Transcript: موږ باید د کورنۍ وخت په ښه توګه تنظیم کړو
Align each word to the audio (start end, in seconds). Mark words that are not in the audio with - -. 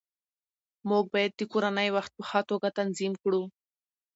موږ 0.89 1.03
باید 1.13 1.31
د 1.35 1.41
کورنۍ 1.51 1.89
وخت 1.95 2.11
په 2.17 2.23
ښه 2.29 2.41
توګه 2.49 2.67
تنظیم 2.79 3.13
کړو 3.23 3.41